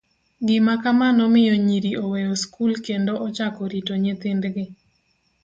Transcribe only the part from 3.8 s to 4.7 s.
nyithindgi.